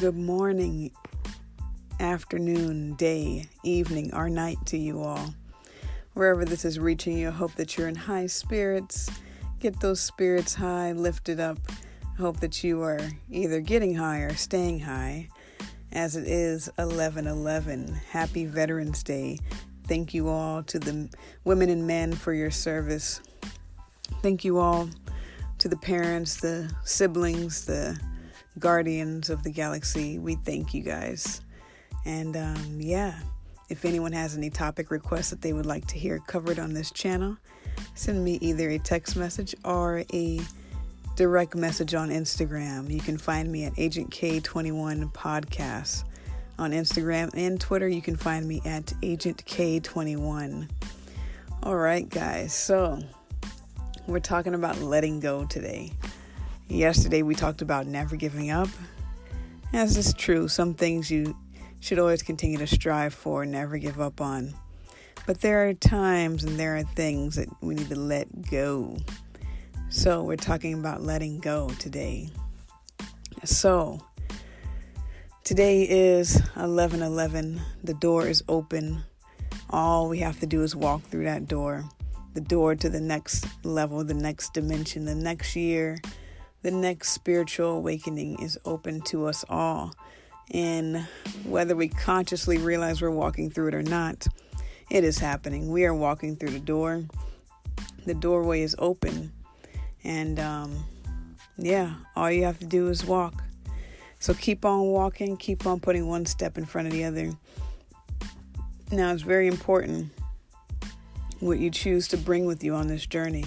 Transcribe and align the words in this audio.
Good 0.00 0.16
morning, 0.16 0.92
afternoon, 2.00 2.94
day, 2.94 3.44
evening, 3.62 4.14
or 4.14 4.30
night 4.30 4.56
to 4.68 4.78
you 4.78 5.02
all. 5.02 5.34
Wherever 6.14 6.46
this 6.46 6.64
is 6.64 6.78
reaching 6.78 7.18
you, 7.18 7.28
I 7.28 7.32
hope 7.32 7.54
that 7.56 7.76
you're 7.76 7.86
in 7.86 7.94
high 7.94 8.26
spirits. 8.26 9.10
Get 9.58 9.78
those 9.78 10.00
spirits 10.00 10.54
high, 10.54 10.92
lifted 10.92 11.38
up. 11.38 11.58
I 12.02 12.18
hope 12.18 12.40
that 12.40 12.64
you 12.64 12.80
are 12.80 12.98
either 13.30 13.60
getting 13.60 13.94
high 13.94 14.20
or 14.20 14.32
staying 14.32 14.80
high. 14.80 15.28
As 15.92 16.16
it 16.16 16.26
is 16.26 16.70
11 16.78 17.26
11. 17.26 17.92
Happy 18.08 18.46
Veterans 18.46 19.02
Day. 19.02 19.38
Thank 19.86 20.14
you 20.14 20.30
all 20.30 20.62
to 20.62 20.78
the 20.78 21.10
women 21.44 21.68
and 21.68 21.86
men 21.86 22.14
for 22.14 22.32
your 22.32 22.50
service. 22.50 23.20
Thank 24.22 24.46
you 24.46 24.60
all 24.60 24.88
to 25.58 25.68
the 25.68 25.76
parents, 25.76 26.40
the 26.40 26.74
siblings, 26.84 27.66
the 27.66 28.00
guardians 28.58 29.30
of 29.30 29.42
the 29.42 29.50
galaxy. 29.50 30.18
We 30.18 30.34
thank 30.36 30.74
you 30.74 30.82
guys. 30.82 31.40
And 32.04 32.36
um, 32.36 32.76
yeah, 32.78 33.18
if 33.68 33.84
anyone 33.84 34.12
has 34.12 34.36
any 34.36 34.50
topic 34.50 34.90
requests 34.90 35.30
that 35.30 35.42
they 35.42 35.52
would 35.52 35.66
like 35.66 35.86
to 35.88 35.98
hear 35.98 36.18
covered 36.26 36.58
on 36.58 36.72
this 36.72 36.90
channel, 36.90 37.36
send 37.94 38.24
me 38.24 38.38
either 38.40 38.70
a 38.70 38.78
text 38.78 39.16
message 39.16 39.54
or 39.64 40.04
a 40.12 40.40
direct 41.16 41.54
message 41.54 41.94
on 41.94 42.08
Instagram. 42.08 42.90
You 42.90 43.00
can 43.00 43.18
find 43.18 43.50
me 43.50 43.64
at 43.64 43.78
Agent 43.78 44.10
K21 44.10 45.12
Podcast. 45.12 46.04
On 46.58 46.72
Instagram 46.72 47.30
and 47.34 47.58
Twitter, 47.58 47.88
you 47.88 48.02
can 48.02 48.16
find 48.16 48.46
me 48.46 48.60
at 48.66 48.92
Agent 49.02 49.44
K21. 49.46 50.68
All 51.62 51.76
right, 51.76 52.08
guys. 52.08 52.52
So, 52.52 52.98
we're 54.06 54.20
talking 54.20 54.54
about 54.54 54.78
letting 54.80 55.20
go 55.20 55.46
today. 55.46 55.92
Yesterday 56.70 57.22
we 57.22 57.34
talked 57.34 57.62
about 57.62 57.88
never 57.88 58.14
giving 58.14 58.52
up. 58.52 58.68
As 59.72 59.96
is 59.96 60.14
true, 60.14 60.46
some 60.46 60.72
things 60.72 61.10
you 61.10 61.36
should 61.80 61.98
always 61.98 62.22
continue 62.22 62.58
to 62.58 62.66
strive 62.66 63.12
for, 63.12 63.44
never 63.44 63.76
give 63.76 64.00
up 64.00 64.20
on. 64.20 64.54
But 65.26 65.40
there 65.40 65.68
are 65.68 65.74
times 65.74 66.44
and 66.44 66.60
there 66.60 66.76
are 66.76 66.84
things 66.84 67.34
that 67.34 67.48
we 67.60 67.74
need 67.74 67.88
to 67.88 67.98
let 67.98 68.48
go. 68.48 68.96
So 69.88 70.22
we're 70.22 70.36
talking 70.36 70.74
about 70.74 71.02
letting 71.02 71.40
go 71.40 71.70
today. 71.80 72.30
So 73.42 74.00
today 75.42 75.82
is 75.82 76.40
11:11. 76.54 77.60
The 77.82 77.94
door 77.94 78.28
is 78.28 78.44
open. 78.48 79.02
All 79.70 80.08
we 80.08 80.20
have 80.20 80.38
to 80.38 80.46
do 80.46 80.62
is 80.62 80.76
walk 80.76 81.02
through 81.02 81.24
that 81.24 81.48
door. 81.48 81.84
The 82.34 82.40
door 82.40 82.76
to 82.76 82.88
the 82.88 83.00
next 83.00 83.44
level, 83.64 84.04
the 84.04 84.14
next 84.14 84.54
dimension, 84.54 85.04
the 85.04 85.16
next 85.16 85.56
year, 85.56 85.98
the 86.62 86.70
next 86.70 87.10
spiritual 87.10 87.72
awakening 87.72 88.40
is 88.40 88.58
open 88.64 89.00
to 89.02 89.26
us 89.26 89.44
all. 89.48 89.94
And 90.50 91.06
whether 91.44 91.76
we 91.76 91.88
consciously 91.88 92.58
realize 92.58 93.00
we're 93.00 93.10
walking 93.10 93.50
through 93.50 93.68
it 93.68 93.74
or 93.74 93.82
not, 93.82 94.26
it 94.90 95.04
is 95.04 95.18
happening. 95.18 95.70
We 95.70 95.84
are 95.84 95.94
walking 95.94 96.36
through 96.36 96.50
the 96.50 96.60
door. 96.60 97.04
The 98.06 98.14
doorway 98.14 98.62
is 98.62 98.74
open. 98.78 99.32
And 100.02 100.40
um, 100.40 100.84
yeah, 101.56 101.94
all 102.16 102.30
you 102.30 102.44
have 102.44 102.58
to 102.58 102.66
do 102.66 102.88
is 102.88 103.04
walk. 103.04 103.44
So 104.18 104.34
keep 104.34 104.64
on 104.64 104.86
walking, 104.86 105.36
keep 105.36 105.66
on 105.66 105.80
putting 105.80 106.08
one 106.08 106.26
step 106.26 106.58
in 106.58 106.66
front 106.66 106.88
of 106.88 106.92
the 106.92 107.04
other. 107.04 107.32
Now, 108.90 109.12
it's 109.12 109.22
very 109.22 109.46
important 109.46 110.12
what 111.38 111.58
you 111.58 111.70
choose 111.70 112.08
to 112.08 112.16
bring 112.16 112.44
with 112.44 112.62
you 112.64 112.74
on 112.74 112.88
this 112.88 113.06
journey. 113.06 113.44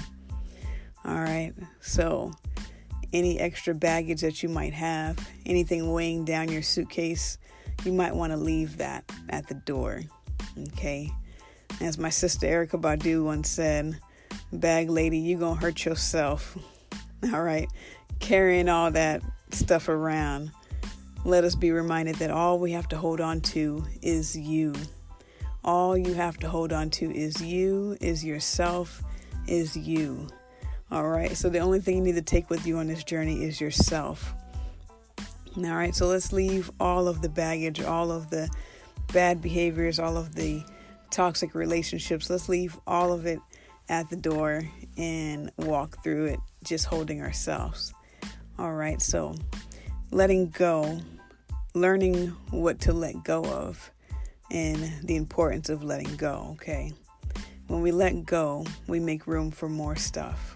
All 1.05 1.19
right. 1.19 1.53
So, 1.81 2.31
any 3.13 3.39
extra 3.39 3.73
baggage 3.73 4.21
that 4.21 4.43
you 4.43 4.49
might 4.49 4.73
have, 4.73 5.17
anything 5.45 5.91
weighing 5.91 6.25
down 6.25 6.49
your 6.49 6.63
suitcase, 6.63 7.37
you 7.85 7.93
might 7.93 8.15
want 8.15 8.31
to 8.31 8.37
leave 8.37 8.77
that 8.77 9.03
at 9.29 9.47
the 9.47 9.53
door. 9.53 10.01
Okay. 10.69 11.09
As 11.81 11.97
my 11.97 12.09
sister 12.09 12.47
Erykah 12.47 12.81
Badu 12.81 13.23
once 13.23 13.49
said, 13.49 13.97
bag 14.51 14.89
lady, 14.89 15.17
you 15.17 15.37
gonna 15.37 15.59
hurt 15.59 15.85
yourself. 15.85 16.57
all 17.33 17.43
right. 17.43 17.67
Carrying 18.19 18.69
all 18.69 18.91
that 18.91 19.21
stuff 19.51 19.89
around. 19.89 20.51
Let 21.25 21.43
us 21.43 21.55
be 21.55 21.71
reminded 21.71 22.15
that 22.15 22.31
all 22.31 22.59
we 22.59 22.71
have 22.73 22.87
to 22.89 22.97
hold 22.97 23.21
on 23.21 23.41
to 23.41 23.85
is 24.01 24.37
you. 24.37 24.73
All 25.63 25.97
you 25.97 26.13
have 26.13 26.37
to 26.39 26.49
hold 26.49 26.73
on 26.73 26.89
to 26.91 27.15
is 27.15 27.41
you, 27.41 27.97
is 28.01 28.25
yourself, 28.25 29.01
is 29.47 29.77
you. 29.77 30.27
All 30.93 31.07
right. 31.07 31.35
So 31.35 31.49
the 31.49 31.57
only 31.57 31.79
thing 31.79 31.97
you 31.97 32.03
need 32.03 32.15
to 32.17 32.21
take 32.21 32.51
with 32.51 32.67
you 32.67 32.77
on 32.77 32.85
this 32.85 33.03
journey 33.03 33.43
is 33.43 33.59
yourself. 33.59 34.35
All 35.57 35.63
right. 35.63 35.95
So 35.95 36.05
let's 36.05 36.31
leave 36.31 36.69
all 36.79 37.07
of 37.07 37.23
the 37.23 37.29
baggage, 37.29 37.81
all 37.81 38.11
of 38.11 38.29
the 38.29 38.47
bad 39.11 39.41
behaviors, 39.41 39.97
all 39.97 40.17
of 40.17 40.35
the 40.35 40.63
toxic 41.09 41.55
relationships. 41.55 42.29
Let's 42.29 42.47
leave 42.47 42.79
all 42.85 43.11
of 43.11 43.25
it 43.25 43.39
at 43.89 44.07
the 44.11 44.15
door 44.15 44.69
and 44.95 45.51
walk 45.57 46.03
through 46.03 46.25
it 46.25 46.39
just 46.63 46.85
holding 46.85 47.23
ourselves. 47.23 47.91
All 48.59 48.73
right. 48.73 49.01
So 49.01 49.33
letting 50.11 50.49
go, 50.49 50.99
learning 51.73 52.27
what 52.51 52.81
to 52.81 52.93
let 52.93 53.23
go 53.23 53.43
of, 53.45 53.89
and 54.51 54.93
the 55.01 55.15
importance 55.15 55.69
of 55.69 55.83
letting 55.83 56.15
go. 56.17 56.49
Okay. 56.51 56.93
When 57.65 57.81
we 57.81 57.91
let 57.91 58.27
go, 58.27 58.67
we 58.85 58.99
make 58.99 59.25
room 59.25 59.49
for 59.49 59.67
more 59.67 59.95
stuff 59.95 60.55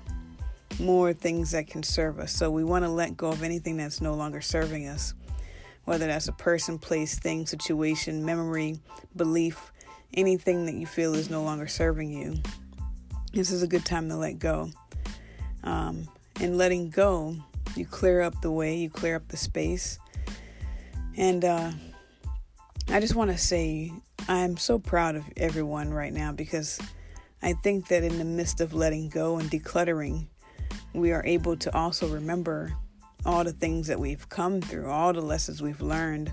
more 0.80 1.14
things 1.14 1.52
that 1.52 1.68
can 1.68 1.84
serve 1.84 2.20
us. 2.20 2.32
So 2.32 2.52
we 2.52 2.64
want 2.64 2.86
to 2.86 2.90
let 2.90 3.18
go 3.18 3.30
of 3.30 3.44
anything 3.44 3.78
that's 3.78 4.02
no 4.02 4.14
longer 4.14 4.42
serving 4.42 4.88
us, 4.88 5.14
whether 5.86 6.08
that's 6.08 6.28
a 6.28 6.34
person, 6.34 6.78
place, 6.78 7.18
thing, 7.18 7.46
situation, 7.46 8.26
memory, 8.26 8.80
belief, 9.16 9.72
anything 10.14 10.66
that 10.66 10.76
you 10.76 10.86
feel 10.86 11.14
is 11.16 11.30
no 11.30 11.44
longer 11.44 11.68
serving 11.68 12.12
you. 12.12 12.36
This 13.34 13.52
is 13.52 13.64
a 13.64 13.68
good 13.68 13.86
time 13.86 14.10
to 14.10 14.16
let 14.16 14.40
go. 14.40 14.70
Um, 15.64 16.08
and 16.40 16.58
letting 16.58 16.90
go, 16.90 17.36
you 17.76 17.86
clear 17.86 18.22
up 18.22 18.42
the 18.42 18.52
way, 18.52 18.78
you 18.78 18.90
clear 18.90 19.16
up 19.16 19.28
the 19.28 19.38
space. 19.38 20.00
And 21.18 21.44
uh, 21.44 21.72
I 22.90 23.00
just 23.00 23.16
want 23.16 23.32
to 23.32 23.38
say, 23.38 23.92
I'm 24.28 24.58
so 24.58 24.78
proud 24.80 25.16
of 25.16 25.24
everyone 25.36 25.92
right 25.92 26.14
now 26.14 26.32
because 26.32 26.80
I 27.42 27.54
think 27.54 27.88
that 27.88 28.04
in 28.04 28.18
the 28.18 28.26
midst 28.26 28.62
of 28.62 28.74
letting 28.74 29.10
go 29.10 29.38
and 29.38 29.50
decluttering, 29.50 30.28
we 30.98 31.12
are 31.12 31.26
able 31.26 31.56
to 31.58 31.76
also 31.76 32.08
remember 32.08 32.74
all 33.26 33.44
the 33.44 33.52
things 33.52 33.88
that 33.88 34.00
we've 34.00 34.28
come 34.30 34.62
through, 34.62 34.90
all 34.90 35.14
the 35.14 35.22
lessons 35.22 35.62
we've 35.62 35.82
learned, 35.82 36.32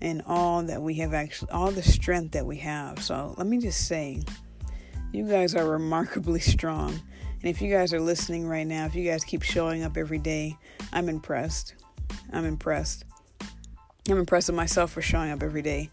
and 0.00 0.22
all 0.26 0.62
that 0.62 0.80
we 0.80 0.94
have 0.94 1.12
actually, 1.12 1.50
all 1.50 1.70
the 1.70 1.82
strength 1.82 2.32
that 2.32 2.46
we 2.46 2.56
have. 2.58 3.02
So 3.02 3.34
let 3.36 3.46
me 3.46 3.58
just 3.58 3.86
say, 3.86 4.22
you 5.12 5.28
guys 5.28 5.54
are 5.54 5.68
remarkably 5.68 6.40
strong. 6.40 6.90
And 6.90 7.48
if 7.48 7.62
you 7.62 7.70
guys 7.72 7.92
are 7.94 8.00
listening 8.00 8.46
right 8.46 8.66
now, 8.66 8.86
if 8.86 8.94
you 8.94 9.08
guys 9.08 9.24
keep 9.24 9.42
showing 9.42 9.82
up 9.82 9.96
every 9.96 10.18
day, 10.18 10.56
I'm 10.92 11.08
impressed. 11.08 11.74
I'm 12.32 12.44
impressed. 12.44 13.04
I'm 14.08 14.18
impressed 14.18 14.48
with 14.48 14.56
myself 14.56 14.92
for 14.92 15.02
showing 15.02 15.30
up 15.30 15.42
every 15.42 15.62
day. 15.62 15.90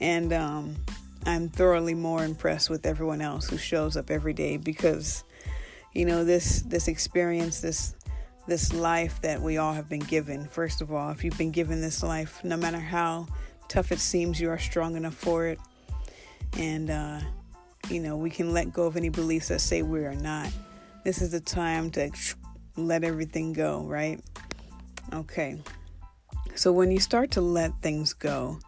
And 0.00 0.32
um, 0.32 0.76
I'm 1.24 1.48
thoroughly 1.48 1.94
more 1.94 2.24
impressed 2.24 2.70
with 2.70 2.86
everyone 2.86 3.20
else 3.20 3.48
who 3.48 3.56
shows 3.56 3.96
up 3.96 4.10
every 4.10 4.32
day 4.32 4.56
because 4.56 5.24
you 5.96 6.04
know 6.04 6.24
this 6.24 6.60
this 6.62 6.88
experience 6.88 7.60
this 7.60 7.94
this 8.46 8.72
life 8.72 9.20
that 9.22 9.40
we 9.40 9.56
all 9.56 9.72
have 9.72 9.88
been 9.88 9.98
given. 9.98 10.46
First 10.46 10.82
of 10.82 10.92
all 10.92 11.10
if 11.10 11.24
you've 11.24 11.38
been 11.38 11.50
given 11.50 11.80
this 11.80 12.02
life 12.02 12.44
no 12.44 12.56
matter 12.56 12.78
how 12.78 13.26
tough 13.68 13.90
it 13.92 13.98
seems 13.98 14.38
you 14.38 14.50
are 14.50 14.58
strong 14.58 14.94
enough 14.94 15.14
for 15.14 15.46
it. 15.46 15.58
And 16.58 16.90
uh, 16.90 17.20
you 17.88 18.00
know 18.00 18.16
we 18.16 18.28
can 18.28 18.52
let 18.52 18.74
go 18.74 18.84
of 18.84 18.98
any 18.98 19.08
beliefs 19.08 19.48
that 19.48 19.60
say 19.60 19.80
we 19.80 20.04
are 20.04 20.14
not. 20.14 20.52
This 21.02 21.22
is 21.22 21.32
the 21.32 21.40
time 21.40 21.90
to 21.92 22.10
let 22.76 23.02
everything 23.02 23.54
go 23.54 23.80
right? 23.84 24.20
Okay. 25.14 25.58
So 26.56 26.72
when 26.72 26.90
you 26.90 27.00
start 27.00 27.30
to 27.32 27.40
let 27.40 27.72
things 27.80 28.12
go 28.12 28.58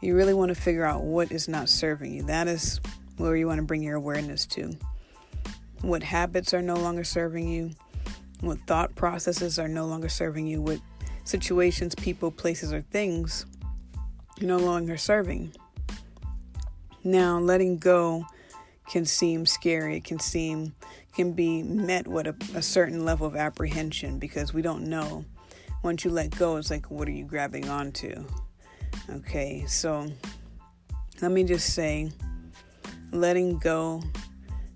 you 0.00 0.16
really 0.16 0.34
want 0.34 0.48
to 0.48 0.60
figure 0.60 0.84
out 0.84 1.02
what 1.02 1.30
is 1.30 1.48
not 1.48 1.68
serving 1.68 2.12
you. 2.12 2.24
That 2.24 2.48
is 2.48 2.80
where 3.18 3.36
you 3.36 3.46
want 3.46 3.58
to 3.58 3.64
bring 3.64 3.82
your 3.82 3.94
awareness 3.94 4.46
to 4.46 4.76
what 5.82 6.02
habits 6.02 6.54
are 6.54 6.62
no 6.62 6.76
longer 6.76 7.04
serving 7.04 7.48
you, 7.48 7.70
what 8.40 8.58
thought 8.66 8.94
processes 8.94 9.58
are 9.58 9.68
no 9.68 9.86
longer 9.86 10.08
serving 10.08 10.46
you, 10.46 10.62
what 10.62 10.80
situations, 11.24 11.94
people, 11.94 12.30
places, 12.30 12.72
or 12.72 12.82
things 12.82 13.46
are 14.40 14.46
no 14.46 14.58
longer 14.58 14.96
serving. 14.96 15.52
Now, 17.04 17.38
letting 17.38 17.78
go 17.78 18.24
can 18.88 19.04
seem 19.04 19.46
scary. 19.46 19.96
It 19.96 20.04
can 20.04 20.18
seem 20.18 20.74
can 21.14 21.32
be 21.32 21.62
met 21.62 22.08
with 22.08 22.26
a, 22.26 22.34
a, 22.56 22.62
certain 22.62 23.04
level 23.04 23.26
of 23.26 23.36
apprehension 23.36 24.18
because 24.18 24.54
we 24.54 24.62
don't 24.62 24.84
know. 24.84 25.24
Once 25.82 26.04
you 26.04 26.10
let 26.10 26.30
go, 26.38 26.56
it's 26.56 26.70
like, 26.70 26.90
what 26.90 27.06
are 27.06 27.12
you 27.12 27.24
grabbing 27.24 27.68
onto? 27.68 28.24
Okay, 29.10 29.64
so 29.66 30.10
let 31.20 31.30
me 31.30 31.44
just 31.44 31.74
say, 31.74 32.10
letting 33.10 33.58
go 33.58 34.02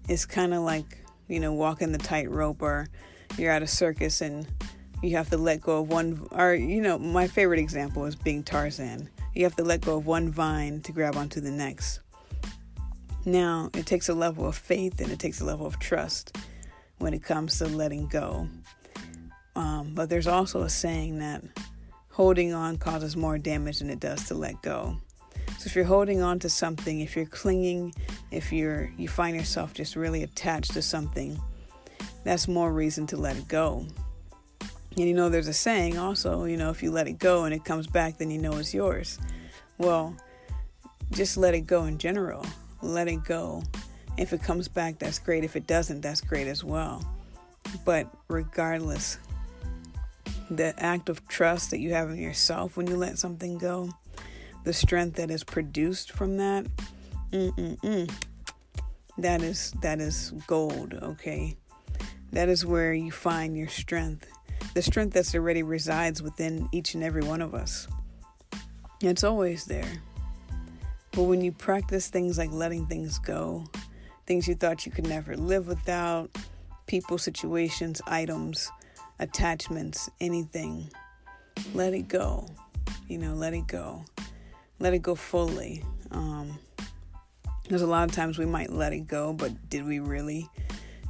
it's 0.09 0.25
kind 0.25 0.55
of 0.55 0.63
like, 0.63 0.99
you 1.29 1.41
know, 1.41 1.53
walking 1.53 1.93
the 1.93 1.99
tightrope 1.99 2.63
or 2.63 2.89
you're 3.37 3.51
at 3.51 3.63
a 3.63 3.67
circus 3.67 4.21
and 4.21 4.47
you 5.03 5.17
have 5.17 5.29
to 5.31 5.37
let 5.37 5.61
go 5.61 5.81
of 5.81 5.89
one, 5.89 6.27
or, 6.33 6.55
you 6.55 6.81
know, 6.81 6.99
my 6.99 7.27
favorite 7.27 7.59
example 7.59 8.07
is 8.07 8.17
being 8.17 8.43
Tarzan. 8.43 9.11
You 9.35 9.45
have 9.45 9.57
to 9.57 9.65
let 9.65 9.83
go 9.83 9.99
of 9.99 10.07
one 10.07 10.31
vine 10.31 10.81
to 10.83 10.93
grab 10.93 11.17
onto 11.17 11.41
the 11.41 11.51
next. 11.51 12.01
Now, 13.25 13.71
it 13.75 13.87
takes 13.87 14.09
a 14.09 14.15
level 14.15 14.47
of 14.47 14.57
faith 14.57 15.01
and 15.01 15.11
it 15.11 15.19
takes 15.19 15.41
a 15.41 15.45
level 15.45 15.67
of 15.67 15.79
trust 15.79 16.37
when 16.99 17.13
it 17.13 17.23
comes 17.23 17.59
to 17.59 17.67
letting 17.67 18.07
go. 18.07 18.49
Um, 19.55 19.93
but 19.95 20.09
there's 20.09 20.27
also 20.27 20.63
a 20.63 20.71
saying 20.71 21.19
that 21.19 21.43
holding 22.11 22.55
on 22.55 22.79
causes 22.79 23.17
more 23.17 23.37
damage 23.37 23.81
than 23.81 23.91
it 23.91 24.01
does 24.01 24.27
to 24.29 24.35
let 24.35 24.63
go. 24.63 24.97
So 25.59 25.67
if 25.67 25.75
you're 25.75 25.85
holding 25.85 26.23
on 26.23 26.39
to 26.41 26.49
something, 26.49 27.01
if 27.01 27.17
you're 27.17 27.27
clinging, 27.27 27.95
if 28.31 28.53
you're 28.53 28.91
you 28.97 29.09
find 29.09 29.37
yourself 29.37 29.75
just 29.75 29.97
really 29.97 30.23
attached 30.23 30.73
to 30.73 30.83
something, 30.83 31.41
that's 32.25 32.49
more 32.49 32.73
reason 32.73 33.07
to 33.09 33.17
let 33.17 33.37
it 33.37 33.49
go. 33.49 33.87
And 34.97 35.07
you 35.07 35.15
know, 35.15 35.29
there's 35.29 35.49
a 35.49 35.53
saying 35.53 35.99
also, 35.99 36.45
you 36.45 36.57
know, 36.57 36.71
if 36.71 36.83
you 36.83 36.91
let 36.91 37.07
it 37.07 37.19
go 37.19 37.45
and 37.45 37.55
it 37.55 37.65
comes 37.65 37.87
back, 37.87 38.19
then 38.19 38.31
you 38.31 38.39
know 38.39 38.57
it's 38.57 38.73
yours. 38.73 39.19
Well, 39.79 40.17
just 41.11 41.37
let 41.37 41.55
it 41.55 41.67
go 41.67 41.85
in 41.85 41.99
general. 41.99 42.45
Let 42.83 43.09
it 43.09 43.25
go. 43.25 43.63
If 44.17 44.33
it 44.33 44.43
comes 44.43 44.69
back, 44.69 44.99
that's 44.99 45.19
great. 45.19 45.45
If 45.45 45.57
it 45.57 45.67
doesn't, 45.67 46.01
that's 46.01 46.23
great 46.23 46.47
as 46.47 46.65
well. 46.65 47.05
But 47.85 48.09
regardless, 48.29 49.19
the 50.51 50.75
act 50.83 51.09
of 51.09 51.27
trust 51.29 51.71
that 51.71 51.81
you 51.81 51.93
have 51.93 52.11
in 52.11 52.17
yourself 52.17 52.77
when 52.77 52.87
you 52.87 52.97
let 52.97 53.19
something 53.19 53.59
go, 53.59 53.91
the 54.65 54.73
strength 54.73 55.17
that 55.17 55.31
is 55.31 55.45
produced 55.45 56.13
from 56.13 56.39
that, 56.39 56.67
mm-mm-mm, 57.33 58.11
that 59.19 59.43
is 59.43 59.73
that 59.83 60.01
is 60.01 60.33
gold. 60.47 60.95
Okay, 60.95 61.57
that 62.33 62.49
is 62.49 62.65
where 62.65 62.93
you 62.93 63.11
find 63.11 63.57
your 63.57 63.69
strength, 63.69 64.27
the 64.75 64.83
strength 64.83 65.15
that's 65.15 65.35
already 65.35 65.63
resides 65.63 66.23
within 66.23 66.69
each 66.73 66.95
and 66.95 67.03
every 67.03 67.23
one 67.23 67.43
of 67.43 67.55
us. 67.55 67.89
It's 69.01 69.25
always 69.25 69.65
there. 69.65 70.03
But 71.13 71.25
when 71.25 71.41
you 71.41 71.53
practice 71.53 72.09
things 72.09 72.37
like 72.37 72.53
letting 72.53 72.87
things 72.87 73.19
go, 73.19 73.65
things 74.27 74.47
you 74.47 74.55
thought 74.55 74.85
you 74.85 74.93
could 74.93 75.07
never 75.07 75.37
live 75.37 75.67
without, 75.67 76.31
people, 76.87 77.17
situations, 77.17 78.03
items, 78.07 78.71
attachments, 79.19 80.11
anything, 80.21 80.91
let 81.75 81.95
it 81.95 82.09
go. 82.09 82.47
You 83.09 83.19
know, 83.19 83.35
let 83.35 83.55
it 83.55 83.67
go. 83.67 84.05
Let 84.79 84.93
it 84.93 85.01
go 85.01 85.15
fully. 85.15 85.83
Um, 86.11 86.59
there's 87.69 87.83
a 87.83 87.87
lot 87.87 88.09
of 88.09 88.15
times 88.15 88.39
we 88.39 88.47
might 88.47 88.71
let 88.71 88.93
it 88.93 89.07
go, 89.07 89.33
but 89.33 89.69
did 89.69 89.85
we 89.85 89.99
really? 89.99 90.49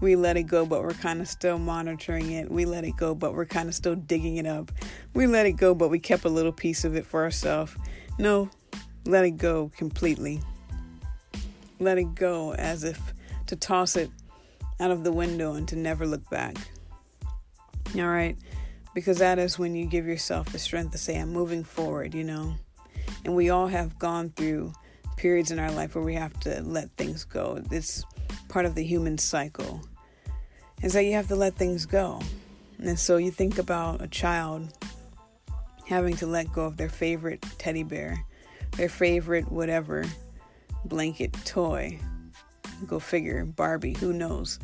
We 0.00 0.16
let 0.16 0.36
it 0.36 0.44
go, 0.44 0.66
but 0.66 0.82
we're 0.82 0.90
kind 0.90 1.20
of 1.20 1.28
still 1.28 1.58
monitoring 1.58 2.32
it. 2.32 2.50
We 2.50 2.64
let 2.64 2.84
it 2.84 2.96
go, 2.96 3.14
but 3.14 3.34
we're 3.34 3.46
kind 3.46 3.68
of 3.68 3.74
still 3.74 3.94
digging 3.94 4.36
it 4.36 4.46
up. 4.46 4.70
We 5.14 5.26
let 5.26 5.46
it 5.46 5.52
go, 5.52 5.74
but 5.74 5.88
we 5.88 5.98
kept 5.98 6.24
a 6.24 6.28
little 6.28 6.52
piece 6.52 6.84
of 6.84 6.96
it 6.96 7.06
for 7.06 7.22
ourselves. 7.22 7.74
No, 8.18 8.50
let 9.06 9.24
it 9.24 9.32
go 9.32 9.70
completely. 9.76 10.40
Let 11.78 11.98
it 11.98 12.14
go 12.14 12.52
as 12.54 12.84
if 12.84 13.14
to 13.46 13.56
toss 13.56 13.96
it 13.96 14.10
out 14.80 14.90
of 14.90 15.04
the 15.04 15.12
window 15.12 15.54
and 15.54 15.66
to 15.68 15.76
never 15.76 16.06
look 16.06 16.28
back. 16.28 16.56
All 17.96 18.08
right? 18.08 18.36
Because 18.94 19.18
that 19.18 19.38
is 19.38 19.58
when 19.58 19.74
you 19.74 19.86
give 19.86 20.06
yourself 20.06 20.50
the 20.52 20.58
strength 20.58 20.92
to 20.92 20.98
say, 20.98 21.18
I'm 21.18 21.32
moving 21.32 21.64
forward, 21.64 22.14
you 22.14 22.24
know? 22.24 22.54
And 23.24 23.34
we 23.34 23.50
all 23.50 23.66
have 23.66 23.98
gone 23.98 24.30
through 24.30 24.72
periods 25.16 25.50
in 25.50 25.58
our 25.58 25.70
life 25.70 25.94
where 25.94 26.04
we 26.04 26.14
have 26.14 26.38
to 26.40 26.62
let 26.62 26.90
things 26.96 27.24
go. 27.24 27.62
It's 27.70 28.04
part 28.48 28.66
of 28.66 28.74
the 28.74 28.84
human 28.84 29.18
cycle. 29.18 29.80
And 30.82 30.92
so 30.92 31.00
you 31.00 31.12
have 31.14 31.28
to 31.28 31.36
let 31.36 31.54
things 31.54 31.86
go. 31.86 32.20
And 32.78 32.98
so 32.98 33.16
you 33.16 33.30
think 33.30 33.58
about 33.58 34.02
a 34.02 34.08
child 34.08 34.68
having 35.86 36.16
to 36.16 36.26
let 36.26 36.52
go 36.52 36.64
of 36.64 36.76
their 36.76 36.88
favorite 36.88 37.42
teddy 37.58 37.82
bear, 37.82 38.24
their 38.76 38.88
favorite 38.88 39.50
whatever 39.50 40.04
blanket 40.84 41.32
toy. 41.44 41.98
Go 42.86 42.98
figure, 42.98 43.44
Barbie, 43.44 43.94
who 43.94 44.12
knows? 44.12 44.58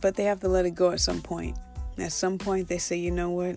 But 0.00 0.16
they 0.16 0.24
have 0.24 0.40
to 0.40 0.48
let 0.48 0.66
it 0.66 0.74
go 0.74 0.90
at 0.90 1.00
some 1.00 1.22
point. 1.22 1.56
At 1.98 2.12
some 2.12 2.38
point, 2.38 2.68
they 2.68 2.78
say, 2.78 2.96
you 2.96 3.10
know 3.10 3.30
what? 3.30 3.56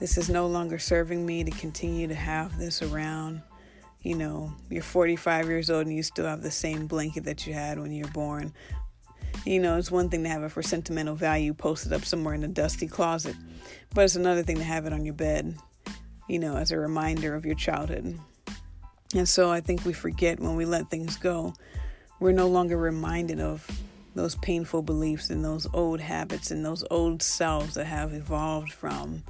This 0.00 0.16
is 0.16 0.30
no 0.30 0.46
longer 0.46 0.78
serving 0.78 1.24
me 1.24 1.44
to 1.44 1.50
continue 1.50 2.08
to 2.08 2.14
have 2.14 2.58
this 2.58 2.82
around 2.82 3.42
you 4.02 4.14
know, 4.14 4.52
you're 4.70 4.82
45 4.82 5.46
years 5.46 5.70
old 5.70 5.86
and 5.86 5.94
you 5.94 6.02
still 6.02 6.26
have 6.26 6.42
the 6.42 6.50
same 6.50 6.86
blanket 6.86 7.24
that 7.24 7.46
you 7.46 7.52
had 7.52 7.78
when 7.78 7.92
you 7.92 8.04
were 8.04 8.10
born. 8.10 8.54
You 9.44 9.60
know, 9.60 9.76
it's 9.78 9.90
one 9.90 10.08
thing 10.08 10.22
to 10.24 10.28
have 10.28 10.42
it 10.42 10.52
for 10.52 10.62
sentimental 10.62 11.14
value 11.14 11.54
posted 11.54 11.92
up 11.92 12.04
somewhere 12.04 12.34
in 12.34 12.44
a 12.44 12.48
dusty 12.48 12.86
closet, 12.86 13.36
but 13.94 14.04
it's 14.04 14.16
another 14.16 14.42
thing 14.42 14.56
to 14.56 14.64
have 14.64 14.86
it 14.86 14.92
on 14.92 15.04
your 15.04 15.14
bed, 15.14 15.56
you 16.28 16.38
know, 16.38 16.56
as 16.56 16.72
a 16.72 16.78
reminder 16.78 17.34
of 17.34 17.46
your 17.46 17.54
childhood. 17.54 18.18
And 19.14 19.28
so 19.28 19.50
I 19.50 19.60
think 19.60 19.84
we 19.84 19.92
forget 19.92 20.40
when 20.40 20.56
we 20.56 20.64
let 20.64 20.90
things 20.90 21.16
go, 21.16 21.54
we're 22.20 22.32
no 22.32 22.48
longer 22.48 22.76
reminded 22.76 23.40
of 23.40 23.66
those 24.14 24.34
painful 24.36 24.82
beliefs 24.82 25.30
and 25.30 25.44
those 25.44 25.66
old 25.72 26.00
habits 26.00 26.50
and 26.50 26.64
those 26.64 26.84
old 26.90 27.22
selves 27.22 27.74
that 27.74 27.86
have 27.86 28.12
evolved 28.12 28.72
from 28.72 29.22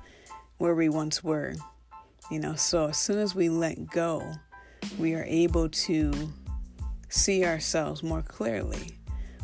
where 0.59 0.75
we 0.75 0.89
once 0.89 1.23
were. 1.23 1.55
You 2.31 2.41
know, 2.41 2.55
so 2.55 2.89
as 2.89 2.99
soon 2.99 3.19
as 3.19 3.35
we 3.35 3.49
let 3.49 3.91
go, 3.91 4.35
we 4.99 5.15
are 5.15 5.25
able 5.25 5.69
to 5.69 6.33
see 7.09 7.45
ourselves 7.45 8.03
more 8.03 8.23
clearly. 8.23 8.99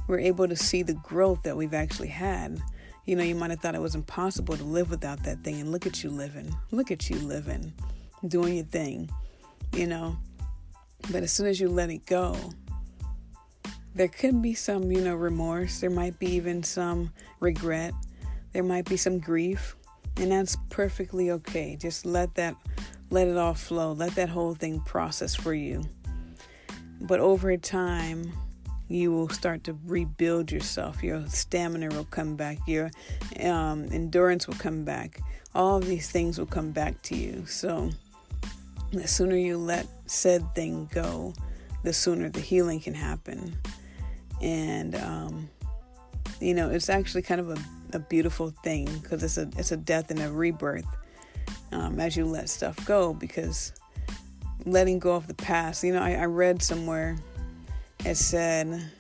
We're 0.09 0.21
able 0.21 0.47
to 0.49 0.57
see 0.57 0.83
the 0.83 0.95
growth 0.95 1.43
that 1.43 1.57
we've 1.57 1.75
actually 1.75 2.09
had. 2.09 2.61
You 3.07 3.17
know, 3.17 3.25
you 3.25 3.35
might 3.35 3.51
have 3.51 3.61
thought 3.61 3.75
it 3.75 3.81
was 3.81 3.95
impossible 3.95 4.57
to 4.57 4.65
live 4.65 4.91
without 4.91 5.23
that 5.25 5.43
thing, 5.45 5.61
and 5.61 5.73
look 5.73 5.87
at 5.87 6.03
you 6.03 6.11
living. 6.11 6.55
Look 6.71 6.91
at 6.91 7.09
you 7.11 7.17
living, 7.17 7.73
doing 8.27 8.55
your 8.55 8.65
thing, 8.65 9.11
you 9.73 9.87
know. 9.87 10.17
But 11.11 11.23
as 11.23 11.33
soon 11.33 11.47
as 11.47 11.61
you 11.61 11.69
let 11.69 11.91
it 11.91 12.07
go, 12.07 12.37
there 13.95 14.09
could 14.09 14.43
be 14.43 14.55
some, 14.55 14.91
you 14.91 15.01
know, 15.01 15.15
remorse. 15.15 15.81
There 15.81 15.91
might 15.91 16.19
be 16.19 16.27
even 16.33 16.63
some 16.63 17.13
regret. 17.41 17.95
There 18.53 18.63
might 18.63 18.85
be 18.85 18.97
some 18.97 19.19
grief. 19.19 19.77
And 20.19 20.33
that's 20.33 20.57
perfectly 20.71 21.31
okay. 21.31 21.77
Just 21.77 22.07
let 22.07 22.35
that 22.35 22.57
let 23.11 23.29
it 23.29 23.37
all 23.37 23.55
flow. 23.55 23.93
Let 23.93 24.15
that 24.17 24.29
whole 24.29 24.55
thing 24.55 24.81
process 24.81 25.35
for 25.35 25.55
you. 25.55 25.85
But 27.01 27.21
over 27.21 27.57
time, 27.57 28.33
you 28.89 29.13
will 29.13 29.29
start 29.29 29.65
to 29.65 29.79
rebuild 29.85 30.51
yourself. 30.51 31.03
Your 31.03 31.27
stamina 31.27 31.89
will 31.89 32.05
come 32.05 32.37
back. 32.37 32.59
Your 32.67 32.91
um, 33.41 33.89
endurance 33.93 34.47
will 34.47 34.55
come 34.55 34.85
back. 34.85 35.21
All 35.55 35.77
of 35.77 35.87
these 35.87 36.11
things 36.11 36.39
will 36.39 36.47
come 36.47 36.71
back 36.73 37.01
to 37.03 37.17
you. 37.17 37.47
So, 37.47 37.91
the 38.93 39.09
sooner 39.09 39.37
you 39.37 39.59
let 39.59 39.87
said 40.07 40.55
thing 40.55 40.89
go, 40.93 41.35
the 41.83 41.93
sooner 41.93 42.29
the 42.29 42.41
healing 42.41 42.81
can 42.81 42.95
happen. 42.95 43.57
And 44.41 44.95
um, 44.97 45.51
you 46.41 46.55
know, 46.55 46.71
it's 46.71 46.89
actually 46.89 47.23
kind 47.23 47.41
of 47.41 47.51
a, 47.51 47.59
a 47.95 47.99
beautiful 47.99 48.51
thing 48.63 48.87
because 49.03 49.23
it's 49.23 49.39
a 49.39 49.49
it's 49.59 49.73
a 49.73 49.77
death 49.77 50.11
and 50.11 50.21
a 50.21 50.31
rebirth 50.31 50.87
um, 51.73 52.01
as 52.01 52.17
you 52.17 52.25
let 52.25 52.49
stuff 52.49 52.85
go 52.87 53.15
because 53.15 53.73
letting 54.65 54.99
go 54.99 55.15
of 55.15 55.27
the 55.27 55.35
past. 55.35 55.85
You 55.85 55.93
know, 55.93 56.03
I, 56.03 56.13
I 56.13 56.25
read 56.25 56.63
somewhere 56.63 57.17
it 58.05 58.17
said, 58.17 58.91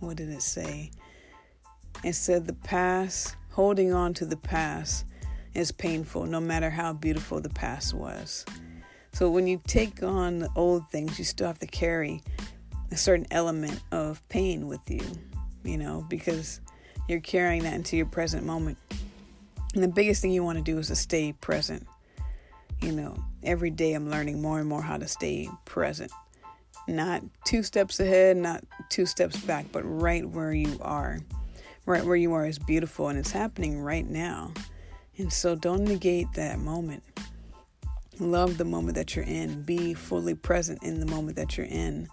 what 0.00 0.16
did 0.16 0.30
it 0.30 0.42
say? 0.42 0.90
It 2.02 2.14
said 2.14 2.46
the 2.46 2.54
past, 2.54 3.36
holding 3.50 3.92
on 3.92 4.14
to 4.14 4.26
the 4.26 4.36
past 4.36 5.04
is 5.54 5.70
painful 5.70 6.26
no 6.26 6.40
matter 6.40 6.70
how 6.70 6.92
beautiful 6.92 7.40
the 7.40 7.50
past 7.50 7.94
was. 7.94 8.44
So 9.12 9.30
when 9.30 9.46
you 9.46 9.60
take 9.66 10.02
on 10.02 10.38
the 10.38 10.48
old 10.56 10.88
things, 10.90 11.18
you 11.18 11.24
still 11.24 11.48
have 11.48 11.58
to 11.60 11.66
carry 11.66 12.22
a 12.90 12.96
certain 12.96 13.26
element 13.30 13.80
of 13.92 14.26
pain 14.28 14.66
with 14.66 14.80
you, 14.88 15.04
you 15.62 15.76
know, 15.76 16.04
because 16.08 16.60
you're 17.08 17.20
carrying 17.20 17.62
that 17.64 17.74
into 17.74 17.96
your 17.96 18.06
present 18.06 18.44
moment. 18.44 18.78
And 19.74 19.82
the 19.82 19.88
biggest 19.88 20.20
thing 20.20 20.32
you 20.32 20.42
want 20.42 20.58
to 20.58 20.64
do 20.64 20.78
is 20.78 20.88
to 20.88 20.96
stay 20.96 21.32
present. 21.32 21.86
You 22.80 22.92
know, 22.92 23.16
every 23.42 23.70
day 23.70 23.92
I'm 23.92 24.10
learning 24.10 24.42
more 24.42 24.58
and 24.58 24.68
more 24.68 24.82
how 24.82 24.96
to 24.96 25.06
stay 25.06 25.48
present. 25.64 26.10
Not 26.88 27.22
two 27.44 27.62
steps 27.62 28.00
ahead, 28.00 28.36
not 28.36 28.64
two 28.88 29.06
steps 29.06 29.36
back, 29.38 29.66
but 29.70 29.82
right 29.82 30.28
where 30.28 30.52
you 30.52 30.78
are. 30.80 31.20
Right 31.86 32.04
where 32.04 32.16
you 32.16 32.32
are 32.32 32.46
is 32.46 32.58
beautiful 32.58 33.08
and 33.08 33.18
it's 33.18 33.30
happening 33.30 33.80
right 33.80 34.08
now. 34.08 34.52
And 35.18 35.32
so 35.32 35.54
don't 35.54 35.84
negate 35.84 36.32
that 36.34 36.58
moment. 36.58 37.02
Love 38.18 38.58
the 38.58 38.64
moment 38.64 38.96
that 38.96 39.14
you're 39.14 39.24
in. 39.24 39.62
Be 39.62 39.94
fully 39.94 40.34
present 40.34 40.82
in 40.82 41.00
the 41.00 41.06
moment 41.06 41.36
that 41.36 41.56
you're 41.56 41.66
in. 41.66 42.08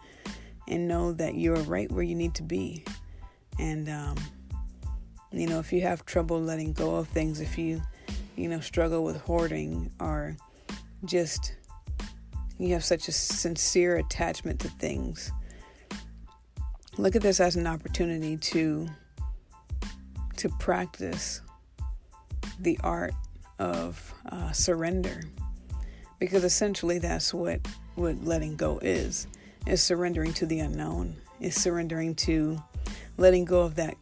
And 0.68 0.88
know 0.88 1.14
that 1.14 1.36
you're 1.36 1.56
right 1.56 1.92
where 1.92 2.04
you 2.04 2.16
need 2.16 2.36
to 2.36 2.44
be. 2.44 2.84
And 3.58 3.90
um, 3.90 4.16
you 5.32 5.48
know, 5.48 5.60
if 5.60 5.74
you 5.74 5.82
have 5.82 6.06
trouble 6.06 6.42
letting 6.42 6.74
go 6.74 6.96
of 6.96 7.08
things, 7.08 7.42
if 7.42 7.58
you, 7.58 7.82
you 8.36 8.48
know, 8.48 8.60
struggle 8.60 9.04
with 9.04 9.18
hoarding 9.22 9.92
or 10.00 10.36
just 11.06 11.56
you 12.58 12.74
have 12.74 12.84
such 12.84 13.08
a 13.08 13.12
sincere 13.12 13.98
attachment 13.98 14.60
to 14.62 14.68
things, 14.70 15.32
look 16.98 17.16
at 17.16 17.22
this 17.22 17.40
as 17.40 17.56
an 17.56 17.68
opportunity 17.68 18.38
to 18.38 18.88
to 20.38 20.50
practice 20.60 21.42
the 22.60 22.80
art 22.84 23.14
of 23.60 24.14
uh, 24.32 24.52
surrender, 24.52 25.22
because 26.20 26.44
essentially 26.44 27.00
that's 27.00 27.34
what 27.34 27.60
what 27.96 28.24
letting 28.24 28.56
go 28.56 28.78
is 28.80 29.28
is 29.66 29.82
surrendering 29.82 30.32
to 30.34 30.46
the 30.46 30.60
unknown 30.60 31.16
is 31.40 31.60
surrendering 31.60 32.16
to 32.16 32.62
letting 33.18 33.44
go 33.46 33.62
of 33.62 33.76
that 33.76 33.96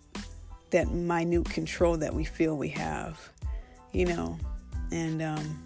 that 0.71 0.91
minute 0.91 1.45
control 1.45 1.97
that 1.97 2.13
we 2.13 2.23
feel 2.23 2.57
we 2.57 2.69
have 2.69 3.31
you 3.93 4.05
know 4.05 4.37
and 4.91 5.21
um 5.21 5.65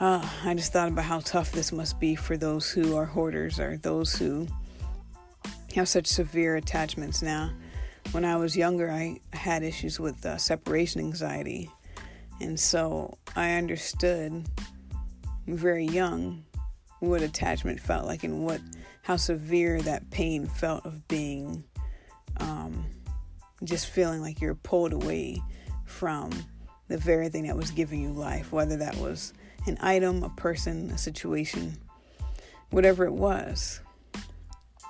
uh, 0.00 0.26
I 0.46 0.54
just 0.54 0.72
thought 0.72 0.88
about 0.88 1.04
how 1.04 1.20
tough 1.20 1.52
this 1.52 1.72
must 1.72 2.00
be 2.00 2.14
for 2.14 2.38
those 2.38 2.70
who 2.70 2.96
are 2.96 3.04
hoarders 3.04 3.60
or 3.60 3.76
those 3.76 4.16
who 4.16 4.46
have 5.74 5.90
such 5.90 6.06
severe 6.06 6.56
attachments 6.56 7.20
now. 7.20 7.52
When 8.12 8.24
I 8.24 8.36
was 8.36 8.56
younger, 8.56 8.90
I 8.90 9.20
had 9.34 9.62
issues 9.62 10.00
with 10.00 10.24
uh, 10.24 10.38
separation 10.38 11.02
anxiety. 11.02 11.70
And 12.40 12.58
so 12.58 13.18
I 13.36 13.52
understood 13.52 14.48
very 15.46 15.84
young 15.84 16.44
what 17.00 17.20
attachment 17.20 17.78
felt 17.78 18.06
like 18.06 18.24
and 18.24 18.44
what 18.44 18.60
how 19.02 19.16
severe 19.16 19.82
that 19.82 20.10
pain 20.10 20.46
felt 20.46 20.84
of 20.86 21.06
being 21.08 21.64
um, 22.38 22.86
just 23.64 23.86
feeling 23.86 24.20
like 24.20 24.40
you're 24.40 24.54
pulled 24.54 24.92
away 24.92 25.42
from 25.84 26.30
the 26.88 26.98
very 26.98 27.28
thing 27.28 27.46
that 27.46 27.56
was 27.56 27.70
giving 27.70 28.00
you 28.00 28.10
life, 28.10 28.52
whether 28.52 28.76
that 28.76 28.96
was 28.96 29.32
an 29.66 29.76
item, 29.80 30.22
a 30.22 30.30
person, 30.30 30.90
a 30.90 30.98
situation, 30.98 31.76
whatever 32.70 33.04
it 33.04 33.12
was. 33.12 33.80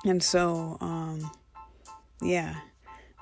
And 0.05 0.23
so, 0.23 0.79
um, 0.81 1.31
yeah, 2.23 2.57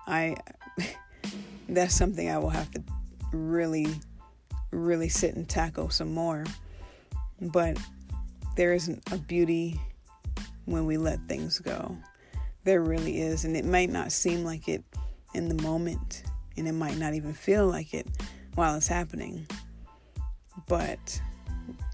I 0.06 0.37
that's 1.68 1.94
something 1.94 2.30
I 2.30 2.38
will 2.38 2.50
have 2.50 2.70
to 2.72 2.82
really, 3.32 3.88
really 4.70 5.08
sit 5.08 5.34
and 5.34 5.48
tackle 5.48 5.90
some 5.90 6.12
more. 6.12 6.44
But 7.40 7.78
there 8.56 8.75
isn't 8.75 9.02
a 9.12 9.18
beauty 9.18 9.80
when 10.66 10.87
we 10.87 10.96
let 10.96 11.20
things 11.28 11.58
go. 11.58 11.96
There 12.64 12.82
really 12.82 13.20
is, 13.20 13.44
and 13.44 13.56
it 13.56 13.64
might 13.64 13.90
not 13.90 14.12
seem 14.12 14.44
like 14.44 14.68
it 14.68 14.84
in 15.34 15.48
the 15.48 15.62
moment, 15.62 16.24
and 16.56 16.68
it 16.68 16.72
might 16.72 16.98
not 16.98 17.14
even 17.14 17.32
feel 17.32 17.66
like 17.66 17.94
it 17.94 18.06
while 18.54 18.76
it's 18.76 18.88
happening. 18.88 19.46
But 20.66 21.20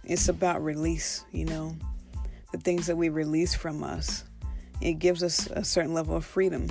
it's 0.04 0.28
about 0.28 0.64
release, 0.64 1.24
you 1.32 1.44
know, 1.44 1.76
the 2.52 2.58
things 2.58 2.86
that 2.86 2.96
we 2.96 3.08
release 3.08 3.54
from 3.54 3.82
us. 3.82 4.24
It 4.80 4.94
gives 4.94 5.22
us 5.22 5.46
a 5.48 5.64
certain 5.64 5.94
level 5.94 6.16
of 6.16 6.24
freedom. 6.24 6.68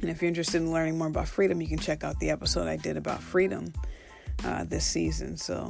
And 0.00 0.10
if 0.10 0.20
you're 0.20 0.28
interested 0.28 0.60
in 0.60 0.72
learning 0.72 0.98
more 0.98 1.06
about 1.06 1.28
freedom, 1.28 1.60
you 1.60 1.68
can 1.68 1.78
check 1.78 2.02
out 2.02 2.18
the 2.18 2.30
episode 2.30 2.66
I 2.66 2.76
did 2.76 2.96
about 2.96 3.22
freedom 3.22 3.72
uh, 4.44 4.64
this 4.64 4.84
season. 4.84 5.36
So, 5.36 5.68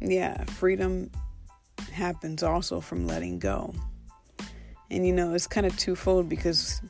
yeah, 0.00 0.44
freedom 0.44 1.10
happens 1.92 2.42
also 2.42 2.80
from 2.80 3.06
letting 3.06 3.38
go. 3.38 3.74
And 4.90 5.06
you 5.06 5.12
know, 5.12 5.34
it's 5.34 5.46
kind 5.46 5.66
of 5.66 5.76
twofold 5.78 6.28
because 6.28 6.80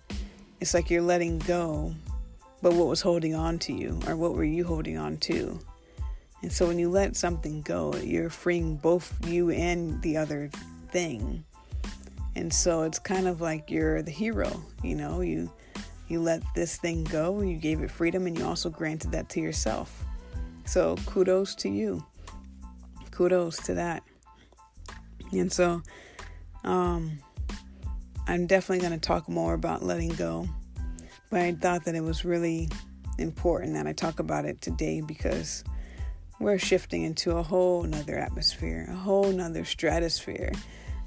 it's 0.61 0.75
like 0.75 0.91
you're 0.91 1.03
letting 1.03 1.39
go, 1.41 1.95
but 2.63 2.75
what 2.75 2.89
was 2.89 3.01
holding 3.01 3.35
on 3.35 3.59
to 3.61 3.73
you, 3.73 3.99
or 4.07 4.17
what 4.17 4.35
were 4.35 4.45
you 4.45 4.65
holding 4.65 4.97
on 4.97 5.19
to? 5.19 5.59
And 6.43 6.51
so 6.51 6.67
when 6.67 6.79
you 6.79 6.89
let 6.89 7.17
something 7.17 7.61
go, 7.63 7.95
you're 7.97 8.31
freeing 8.31 8.77
both 8.77 9.15
you 9.27 9.51
and 9.51 10.01
the 10.03 10.17
other 10.17 10.51
thing. 10.89 11.45
And 12.37 12.53
so 12.53 12.83
it's 12.83 12.99
kind 12.99 13.27
of 13.27 13.41
like 13.41 13.71
you're 13.71 14.03
the 14.03 14.11
hero, 14.11 14.63
you 14.83 14.95
know, 14.95 15.21
you 15.21 15.51
you 16.09 16.21
let 16.21 16.43
this 16.57 16.77
thing 16.77 17.05
go, 17.05 17.41
you 17.41 17.57
gave 17.57 17.83
it 17.83 17.91
freedom 17.91 18.27
and 18.27 18.37
you 18.37 18.45
also 18.45 18.69
granted 18.69 19.13
that 19.13 19.29
to 19.31 19.41
yourself. 19.41 20.05
So 20.65 20.97
kudos 21.07 21.55
to 21.57 21.69
you. 21.69 22.05
Kudos 23.11 23.59
to 23.59 23.75
that. 23.75 24.03
And 25.33 25.53
so 25.53 25.83
um 26.65 27.19
I'm 28.31 28.47
definitely 28.47 28.87
going 28.87 28.99
to 28.99 29.05
talk 29.05 29.29
more 29.29 29.55
about 29.55 29.83
letting 29.83 30.11
go. 30.11 30.49
But 31.31 31.41
I 31.41 31.53
thought 31.53 31.85
that 31.87 31.97
it 31.97 32.01
was 32.01 32.25
really 32.25 32.69
important 33.19 33.75
that 33.75 33.89
I 33.89 33.93
talk 33.93 34.21
about 34.21 34.45
it 34.45 34.61
today 34.61 35.01
because 35.01 35.65
we're 36.39 36.57
shifting 36.57 37.03
into 37.03 37.37
a 37.37 37.43
whole 37.43 37.83
nother 37.83 38.17
atmosphere, 38.17 38.87
a 38.89 38.95
whole 38.95 39.33
nother 39.33 39.65
stratosphere. 39.65 40.53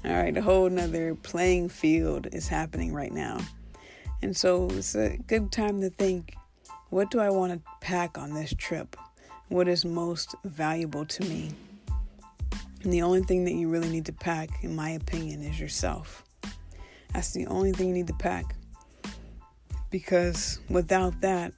All 0.04 0.12
right, 0.12 0.36
a 0.36 0.42
whole 0.42 0.68
nother 0.68 1.14
playing 1.14 1.70
field 1.70 2.28
is 2.30 2.46
happening 2.46 2.92
right 2.92 3.12
now. 3.12 3.38
And 4.20 4.36
so 4.36 4.68
it's 4.72 4.94
a 4.94 5.16
good 5.26 5.50
time 5.50 5.80
to 5.80 5.88
think 5.88 6.36
what 6.90 7.10
do 7.10 7.20
I 7.20 7.30
want 7.30 7.54
to 7.54 7.60
pack 7.80 8.18
on 8.18 8.34
this 8.34 8.52
trip? 8.58 8.98
What 9.48 9.66
is 9.66 9.86
most 9.86 10.34
valuable 10.44 11.06
to 11.06 11.24
me? 11.24 11.52
And 12.82 12.92
the 12.92 13.00
only 13.00 13.22
thing 13.22 13.46
that 13.46 13.54
you 13.54 13.70
really 13.70 13.88
need 13.88 14.04
to 14.06 14.12
pack, 14.12 14.62
in 14.62 14.76
my 14.76 14.90
opinion, 14.90 15.42
is 15.42 15.58
yourself. 15.58 16.22
That's 17.14 17.32
the 17.32 17.46
only 17.46 17.72
thing 17.72 17.88
you 17.88 17.94
need 17.94 18.08
to 18.08 18.14
pack. 18.14 18.56
Because 19.90 20.58
without 20.68 21.20
that, 21.20 21.52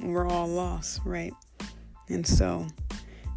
we're 0.00 0.26
all 0.26 0.48
lost, 0.48 1.00
right? 1.04 1.32
And 2.08 2.26
so 2.26 2.66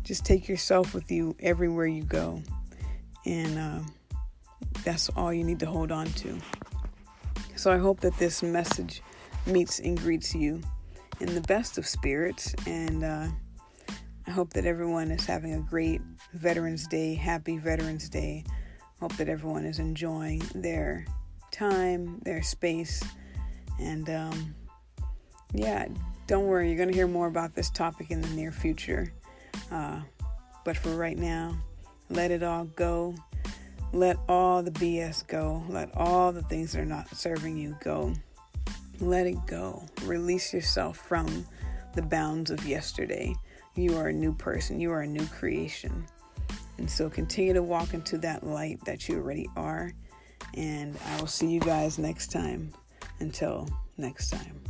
just 0.03 0.25
take 0.25 0.48
yourself 0.48 0.94
with 0.94 1.12
you 1.12 1.36
everywhere 1.41 1.86
you 1.86 2.03
go. 2.03 2.41
And 3.25 3.58
uh, 3.60 3.80
that's 4.84 5.10
all 5.10 5.34
you 5.34 5.44
need 5.44 5.60
to 5.60 5.65
hold 5.65 5.91
on 5.91 6.08
to. 6.08 6.38
So 7.56 7.72
I 7.72 7.77
hope 7.77 8.00
that 8.00 8.18
this 8.18 8.41
message 8.41 9.01
meets 9.46 9.80
and 9.80 9.98
greets 9.98 10.34
you 10.34 10.62
in 11.20 11.36
the 11.36 11.41
best 11.41 11.77
of 11.77 11.86
spirits. 11.86 12.56
And 12.65 13.03
uh, 13.03 13.27
I 14.25 14.32
hope 14.32 14.53
that 14.53 14.65
everyone 14.65 15.12
is 15.12 15.25
having 15.25 15.53
a 15.53 15.60
great 15.60 16.01
Veterans 16.34 16.88
Day. 16.88 17.13
Happy 17.15 17.58
Veterans 17.58 18.08
Day. 18.08 18.46
Hope 19.01 19.17
that 19.17 19.27
everyone 19.27 19.65
is 19.65 19.79
enjoying 19.79 20.43
their 20.53 21.05
time, 21.51 22.20
their 22.24 22.43
space. 22.43 23.03
And 23.79 24.08
um, 24.10 24.55
yeah, 25.53 25.88
don't 26.27 26.46
worry, 26.46 26.67
you're 26.67 26.77
going 26.77 26.89
to 26.89 26.96
hear 26.96 27.08
more 27.08 27.25
about 27.25 27.55
this 27.55 27.72
topic 27.72 28.12
in 28.12 28.22
the 28.22 28.29
near 28.29 28.51
future. 28.51 29.12
Uh, 29.72 30.01
but 30.63 30.77
for 30.77 30.96
right 30.96 31.17
now, 31.17 31.58
let 32.12 32.29
it 32.29 32.43
all 32.43 32.65
go. 32.65 33.15
Let 33.91 34.17
all 34.29 34.62
the 34.62 34.72
BS 34.72 35.27
go. 35.27 35.63
Let 35.67 35.89
all 35.98 36.31
the 36.31 36.43
things 36.43 36.72
that 36.74 36.81
are 36.81 36.86
not 36.86 37.10
serving 37.15 37.58
you 37.58 37.75
go. 37.84 38.13
Let 39.00 39.25
it 39.25 39.48
go. 39.48 39.84
Release 40.03 40.53
yourself 40.53 40.96
from 40.96 41.48
the 41.96 42.03
bounds 42.03 42.51
of 42.51 42.67
yesterday. 42.67 43.34
You 43.74 43.98
are 43.98 44.10
a 44.10 44.13
new 44.13 44.36
person, 44.36 44.79
you 44.79 44.91
are 44.91 45.01
a 45.01 45.08
new 45.08 45.25
creation. 45.25 46.05
And 46.82 46.90
so 46.90 47.12
continue 47.12 47.54
to 47.54 47.62
walk 47.62 47.94
into 47.94 48.18
that 48.18 48.44
light 48.44 48.84
that 48.86 49.08
you 49.08 49.18
already 49.18 49.48
are. 49.56 49.92
And 50.56 50.98
I 51.06 51.20
will 51.20 51.28
see 51.28 51.48
you 51.48 51.60
guys 51.60 52.00
next 52.00 52.32
time. 52.32 52.74
Until 53.20 53.70
next 54.00 54.32
time. 54.32 54.61